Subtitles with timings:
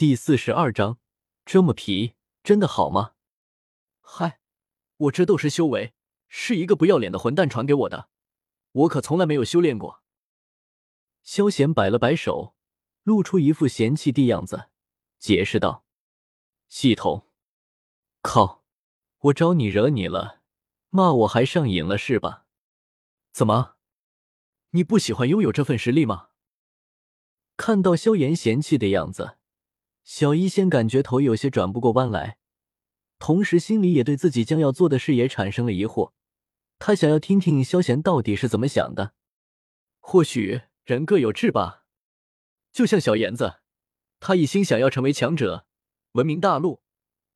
[0.00, 0.98] 第四十二章，
[1.44, 3.12] 这么皮，真的好吗？
[4.00, 4.40] 嗨，
[4.96, 5.92] 我这斗师修为
[6.26, 8.08] 是一个不要脸的混蛋传给我的，
[8.72, 10.02] 我可从来没有修炼过。
[11.22, 12.54] 萧贤摆了摆手，
[13.02, 14.70] 露出一副嫌弃的样子，
[15.18, 15.84] 解释道
[16.70, 17.26] ：“系统，
[18.22, 18.64] 靠，
[19.18, 20.40] 我招你惹你了，
[20.88, 22.46] 骂我还上瘾了是吧？
[23.32, 23.74] 怎么，
[24.70, 26.30] 你不喜欢拥有这份实力吗？”
[27.58, 29.36] 看到萧炎嫌弃的样子。
[30.02, 32.38] 小医仙感觉头有些转不过弯来，
[33.18, 36.12] 同时心里也对自己将要做的事也产生了疑惑。
[36.78, 39.12] 他想要听听萧贤到底是怎么想的。
[39.98, 41.84] 或许人各有志吧，
[42.72, 43.60] 就像小妍子，
[44.18, 45.66] 他一心想要成为强者，
[46.12, 46.82] 闻名大陆，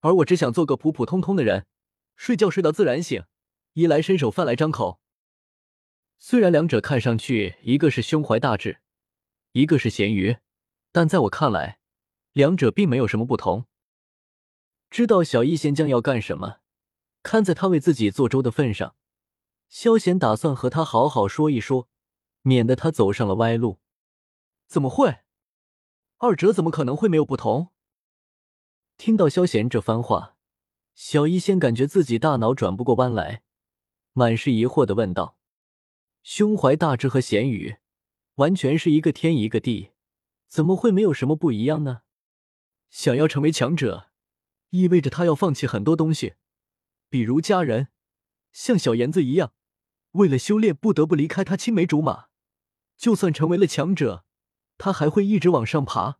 [0.00, 1.66] 而我只想做个普普通通的人，
[2.14, 3.24] 睡觉睡到自然醒，
[3.72, 5.00] 衣来伸手饭来张口。
[6.18, 8.80] 虽然两者看上去一个是胸怀大志，
[9.52, 10.36] 一个是咸鱼，
[10.92, 11.79] 但在我看来。
[12.32, 13.66] 两者并没有什么不同。
[14.90, 16.58] 知道小医仙将要干什么，
[17.22, 18.96] 看在他为自己做粥的份上，
[19.68, 21.88] 萧贤打算和他好好说一说，
[22.42, 23.78] 免得他走上了歪路。
[24.66, 25.18] 怎么会？
[26.18, 27.68] 二者怎么可能会没有不同？
[28.96, 30.36] 听到萧贤这番话，
[30.94, 33.42] 小医仙感觉自己大脑转不过弯来，
[34.12, 35.38] 满是疑惑的问道
[36.22, 37.76] ：“胸怀大志和贤宇，
[38.34, 39.92] 完全是一个天一个地，
[40.48, 42.02] 怎么会没有什么不一样呢？”
[42.90, 44.10] 想要成为强者，
[44.70, 46.34] 意味着他要放弃很多东西，
[47.08, 47.88] 比如家人，
[48.52, 49.52] 像小妍子一样，
[50.12, 52.26] 为了修炼不得不离开他青梅竹马。
[52.96, 54.26] 就算成为了强者，
[54.76, 56.18] 他还会一直往上爬，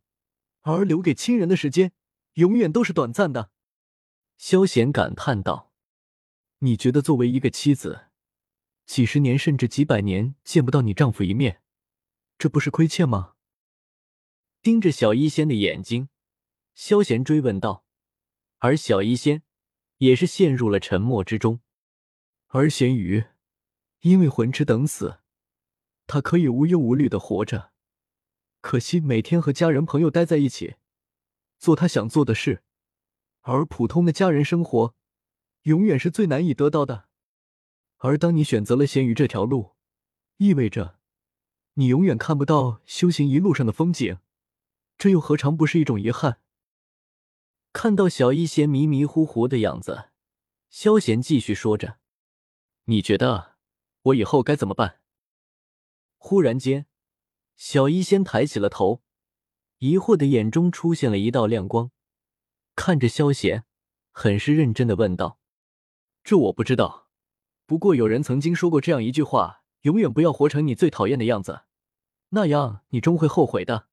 [0.61, 1.91] 而留给亲人的时间，
[2.33, 3.51] 永远都是短暂的。
[4.37, 5.71] 萧贤感叹道
[6.59, 8.07] ：“你觉得作为一个妻子，
[8.87, 11.61] 几十年甚至几百年见不到你丈夫一面，
[12.39, 13.33] 这不是亏欠吗？”
[14.63, 16.09] 盯着小医仙的眼睛。
[16.83, 17.85] 萧贤追问道，
[18.57, 19.43] 而小医仙
[19.97, 21.59] 也是陷入了沉默之中。
[22.47, 23.23] 而咸鱼
[23.99, 25.19] 因为魂痴等死，
[26.07, 27.71] 他可以无忧无虑的活着，
[28.61, 30.77] 可惜每天和家人朋友待在一起，
[31.59, 32.63] 做他想做的事，
[33.41, 34.95] 而普通的家人生活，
[35.61, 37.09] 永远是最难以得到的。
[37.97, 39.75] 而当你选择了咸鱼这条路，
[40.37, 40.97] 意味着
[41.75, 44.17] 你永远看不到修行一路上的风景，
[44.97, 46.39] 这又何尝不是一种遗憾？
[47.73, 50.09] 看到小一仙迷迷糊糊的样子，
[50.69, 51.99] 萧贤继续说着
[52.85, 53.55] ：“你觉得
[54.03, 54.99] 我以后该怎么办？”
[56.19, 56.85] 忽然间，
[57.55, 59.01] 小一仙抬起了头，
[59.77, 61.91] 疑惑的眼中出现了一道亮光，
[62.75, 63.63] 看着萧贤，
[64.11, 65.39] 很是认真的问道
[66.23, 67.07] ：“这我不知道，
[67.65, 71.61] 不过有人曾经说过这样一句话：永远不要活成你最讨厌的样子，
[72.29, 73.87] 那样你终会后悔的。”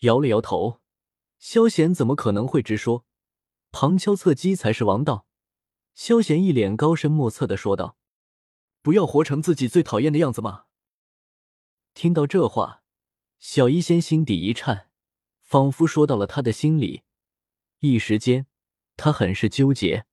[0.00, 0.79] 摇了摇头。
[1.40, 3.06] 萧贤怎么可能会直说？
[3.72, 5.26] 旁敲侧击才是王道。
[5.94, 7.96] 萧贤一脸高深莫测的说道
[8.82, 10.66] ：“不要活成自己最讨厌的样子吗？”
[11.94, 12.82] 听到这话，
[13.38, 14.90] 小医仙心底一颤，
[15.40, 17.04] 仿佛说到了他的心里。
[17.78, 18.46] 一时间，
[18.98, 20.04] 他很是纠结。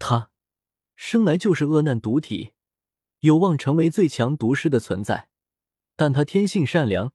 [0.00, 0.32] 他
[0.96, 2.52] 生来就是恶难毒体，
[3.20, 5.28] 有望成为最强毒师的存在，
[5.94, 7.12] 但他天性善良，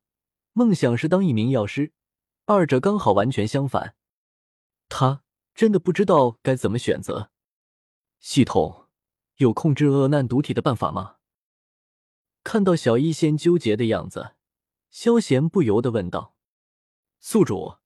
[0.53, 1.91] 梦想是当一名药师。
[2.50, 3.97] 二者刚好完全相反，
[4.88, 5.22] 他
[5.53, 7.30] 真的不知道该怎么选择。
[8.22, 8.88] 系统
[9.35, 11.18] 有控制恶难毒体的办法吗？
[12.46, 14.36] 看到小医仙纠结的样子，
[14.90, 16.36] 萧贤不由得问道
[17.19, 17.80] ：“宿主，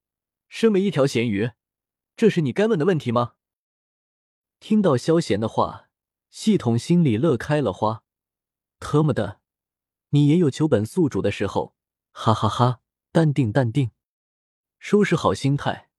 [0.47, 1.53] 身为一条咸鱼，
[2.15, 3.33] 这是你该问的问题吗？”
[4.61, 5.89] 听到萧贤的话，
[6.29, 8.03] 系统心里乐开了花。
[8.79, 9.41] 特么的，
[10.09, 11.73] 你也有求本宿主的时候，
[12.11, 12.81] 哈哈哈！
[13.11, 13.89] 淡定，淡定。
[14.81, 15.91] 收拾好心态，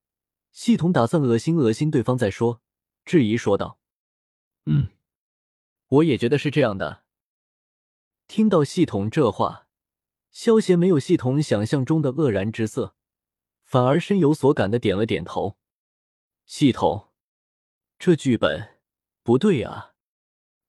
[0.51, 2.61] 系统打算恶心恶心对方再说。
[3.05, 3.79] 质疑说道
[4.67, 4.89] ：“嗯，
[5.87, 7.05] 我也觉得是这样的。”
[8.27, 9.69] 听到系统这话，
[10.31, 12.93] 萧邪没有系统想象中的愕然之色，
[13.63, 15.57] 反而深有所感的点了点头。
[16.45, 17.13] 系统，
[17.97, 18.81] 这剧本
[19.23, 19.93] 不对啊！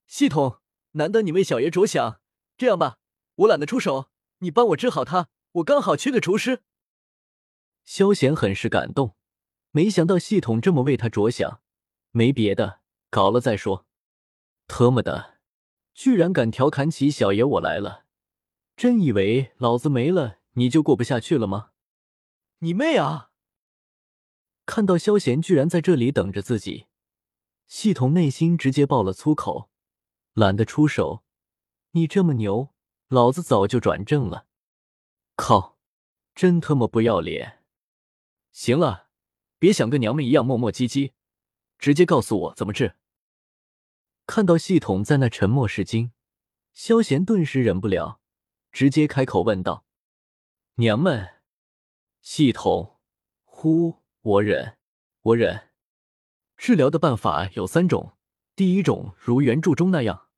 [0.07, 0.61] 系统，
[0.93, 2.21] 难得你为小爷着想，
[2.57, 2.99] 这样吧，
[3.35, 4.09] 我懒得出手，
[4.39, 6.63] 你帮我治好他，我刚好缺个厨师。
[7.85, 9.15] 萧贤很是感动，
[9.71, 11.61] 没想到系统这么为他着想。
[12.11, 13.87] 没别的，搞了再说。
[14.67, 15.39] 特么的，
[15.93, 18.05] 居然敢调侃起小爷我来了！
[18.77, 21.71] 真以为老子没了你就过不下去了吗？
[22.61, 23.31] 你妹啊！
[24.65, 26.87] 看到萧贤居然在这里等着自己，
[27.67, 29.71] 系统内心直接爆了粗口。
[30.33, 31.23] 懒得出手，
[31.91, 32.75] 你这么牛，
[33.09, 34.47] 老子早就转正了。
[35.37, 35.79] 靠，
[36.35, 37.64] 真他妈不要脸！
[38.55, 39.09] 行了，
[39.59, 41.13] 别想跟娘们一样磨磨唧唧，
[41.77, 42.95] 直接告诉我怎么治。
[44.27, 46.13] 看到系统在那沉默是金，
[46.73, 48.21] 萧贤顿时忍不了，
[48.71, 49.85] 直接开口问道
[50.79, 51.43] ：“娘们，
[52.23, 53.01] 系统，
[53.43, 54.79] 呼，我忍，
[55.23, 55.73] 我忍。
[56.57, 58.17] 治疗的办法有三种，
[58.55, 60.29] 第一种如原著中那样。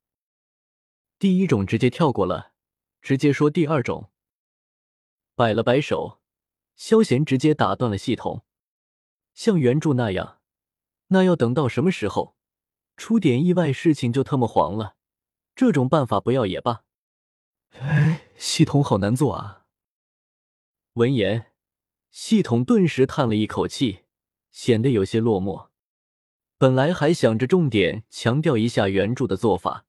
[1.19, 2.53] 第一种直接跳过了，
[2.99, 4.09] 直接说第二种。”
[5.35, 6.19] 摆了摆手，
[6.77, 8.45] 萧贤直接打断了系统
[9.35, 10.39] ：“像原著那样，
[11.07, 12.37] 那要等到什么时候？”
[12.95, 14.95] 出点意外事情就特么黄了，
[15.53, 16.83] 这种办法不要也罢。
[17.77, 19.65] 哎，系统好难做啊！
[20.93, 21.51] 闻言，
[22.09, 24.05] 系统顿时叹了一口气，
[24.49, 25.69] 显得有些落寞。
[26.57, 29.85] 本来还想着重点强调一下原著的做法，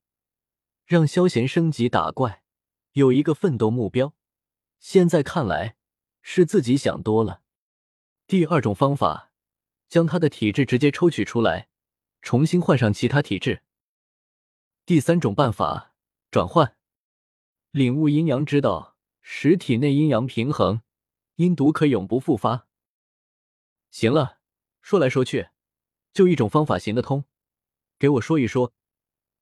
[0.84, 2.42] 让萧贤升级打怪
[2.92, 4.12] 有一个奋斗目标，
[4.78, 5.77] 现在看来
[6.30, 7.40] 是自己想多了。
[8.26, 9.32] 第二种方法，
[9.88, 11.70] 将他的体质直接抽取出来。
[12.20, 13.62] 重新换上其他体质。
[14.84, 15.94] 第三种办法，
[16.30, 16.76] 转换，
[17.70, 20.82] 领悟阴阳之道，使体内阴阳平衡，
[21.36, 22.66] 阴毒可永不复发。
[23.90, 24.40] 行了，
[24.82, 25.48] 说来说去，
[26.12, 27.24] 就一种方法行得通，
[27.98, 28.74] 给我说一说，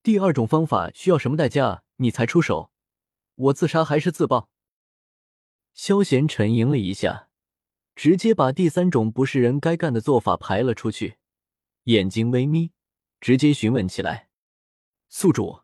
[0.05, 2.71] 第二种方法需要什么代价你才出手？
[3.35, 4.49] 我自杀还是自爆？
[5.77, 7.29] 萧贤沉吟了一下，
[7.95, 11.19] 直接把第三种不是人该干的做法排了出去。
[11.85, 12.73] 眼睛微眯，
[13.21, 14.31] 直接询问起来
[15.11, 15.61] ：“宿主，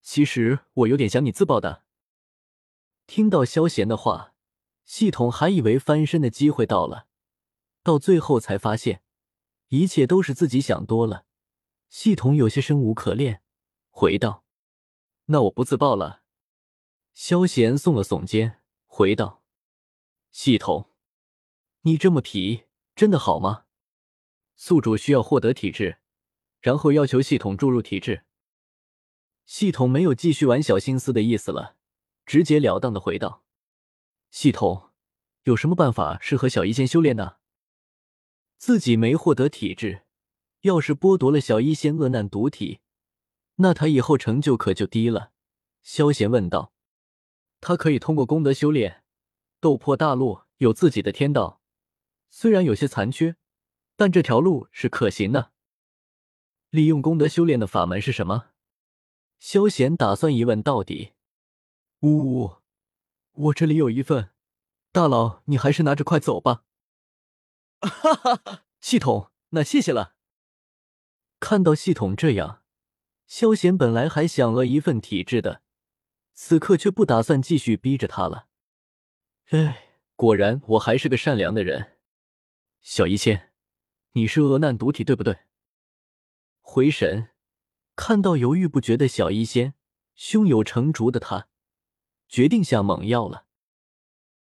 [0.00, 1.82] 其实我有点想你自爆的。”
[3.08, 4.32] 听到萧贤的话，
[4.84, 7.08] 系统还以为翻身的机会到了，
[7.82, 9.02] 到最后才发现
[9.70, 11.26] 一切都是自己想多了。
[11.88, 13.42] 系统有些生无可恋，
[13.90, 14.44] 回道
[15.26, 16.22] ：“那我不自爆了。”
[17.12, 19.37] 萧贤耸了耸肩，回道
[20.40, 20.88] ：“系统，
[21.80, 22.62] 你这么皮，
[22.94, 23.64] 真的好吗？”
[24.54, 25.98] 宿主需要获得体质，
[26.60, 28.24] 然后要求系统注入体质。
[29.46, 31.74] 系统没有继续玩小心思的意思了，
[32.24, 33.42] 直截了当的回道
[34.30, 34.90] ：“系统，
[35.42, 37.38] 有什么办法适合小医仙修炼呢？
[38.58, 40.02] 自己没获得体质，
[40.60, 42.78] 要是剥夺了小医仙恶难毒体，
[43.56, 45.32] 那他以后成就可就低了。”
[45.82, 46.72] 萧贤问道
[47.60, 49.02] ：“他可以通过功德修炼，
[49.60, 51.60] 斗破大陆有自己的天道，
[52.30, 53.36] 虽然有些残缺。”
[54.00, 55.50] 但这条路是可行的。
[56.70, 58.50] 利用功德修炼的法门是什么？
[59.40, 61.14] 萧贤打算一问到底。
[62.02, 62.58] 呜呜，
[63.32, 64.30] 我这里有一份，
[64.92, 66.62] 大佬，你还是拿着快走吧。
[67.80, 70.14] 哈哈哈，系统，那谢谢了。
[71.40, 72.62] 看到系统这样，
[73.26, 75.62] 萧贤本来还想了一份体质的，
[76.34, 78.47] 此刻却不打算继续逼着他了。
[79.50, 81.96] 哎，果然我还是个善良的人，
[82.82, 83.52] 小医仙。
[84.12, 85.38] 你是恶难毒体，对不对？
[86.60, 87.30] 回神，
[87.96, 89.72] 看到犹豫不决的小医仙，
[90.14, 91.48] 胸有成竹的他，
[92.28, 93.46] 决定下猛药了。